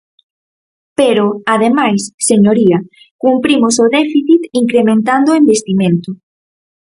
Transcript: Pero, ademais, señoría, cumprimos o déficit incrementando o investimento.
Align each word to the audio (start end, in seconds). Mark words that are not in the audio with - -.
Pero, 0.99 1.25
ademais, 1.53 2.01
señoría, 2.29 2.77
cumprimos 3.23 3.75
o 3.83 3.85
déficit 3.97 4.41
incrementando 4.61 5.27
o 5.31 5.39
investimento. 5.43 6.09